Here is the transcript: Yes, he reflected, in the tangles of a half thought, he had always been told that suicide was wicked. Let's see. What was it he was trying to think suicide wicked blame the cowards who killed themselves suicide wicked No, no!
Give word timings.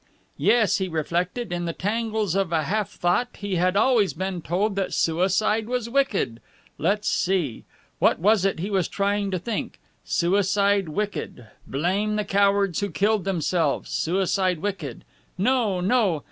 Yes, 0.39 0.79
he 0.79 0.87
reflected, 0.87 1.53
in 1.53 1.65
the 1.65 1.73
tangles 1.73 2.33
of 2.33 2.51
a 2.51 2.63
half 2.63 2.89
thought, 2.89 3.37
he 3.37 3.57
had 3.57 3.77
always 3.77 4.15
been 4.15 4.41
told 4.41 4.75
that 4.75 4.95
suicide 4.95 5.67
was 5.67 5.89
wicked. 5.91 6.41
Let's 6.79 7.07
see. 7.07 7.65
What 7.99 8.17
was 8.17 8.43
it 8.43 8.57
he 8.57 8.71
was 8.71 8.87
trying 8.87 9.29
to 9.29 9.37
think 9.37 9.79
suicide 10.03 10.89
wicked 10.89 11.45
blame 11.67 12.15
the 12.15 12.25
cowards 12.25 12.79
who 12.79 12.89
killed 12.89 13.25
themselves 13.25 13.91
suicide 13.91 14.57
wicked 14.57 15.05
No, 15.37 15.81
no! 15.81 16.19